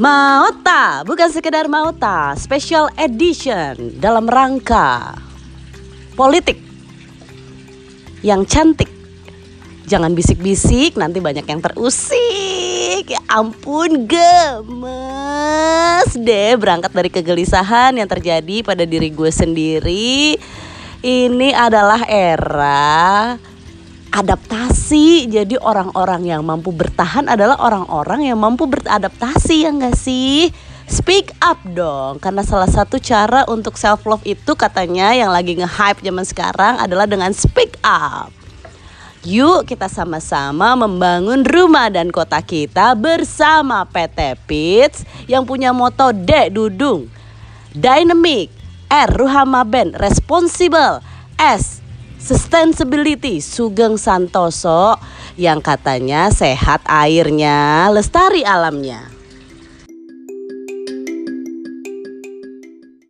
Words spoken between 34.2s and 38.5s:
itu katanya yang lagi nge-hype zaman sekarang adalah dengan speak up.